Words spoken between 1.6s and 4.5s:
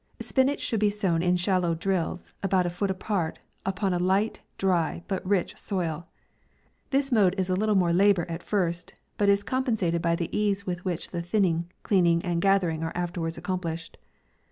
drills, about a foot apart, upon a light,